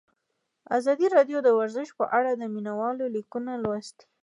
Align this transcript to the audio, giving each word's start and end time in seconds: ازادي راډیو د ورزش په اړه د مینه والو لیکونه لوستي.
ازادي 0.77 1.07
راډیو 1.15 1.37
د 1.43 1.49
ورزش 1.59 1.87
په 1.99 2.05
اړه 2.17 2.31
د 2.35 2.43
مینه 2.53 2.73
والو 2.79 3.05
لیکونه 3.15 3.51
لوستي. 3.63 4.05